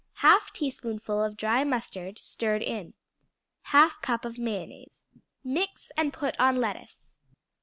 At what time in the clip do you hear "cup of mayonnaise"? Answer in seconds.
4.01-5.05